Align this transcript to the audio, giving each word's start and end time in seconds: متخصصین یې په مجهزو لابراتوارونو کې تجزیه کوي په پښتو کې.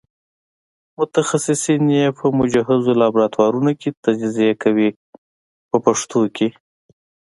متخصصین 0.97 1.83
یې 1.97 2.07
په 2.17 2.25
مجهزو 2.39 2.91
لابراتوارونو 3.01 3.71
کې 3.79 3.89
تجزیه 4.05 4.53
کوي 4.63 4.89
په 5.69 5.77
پښتو 5.85 6.21
کې. 6.35 6.47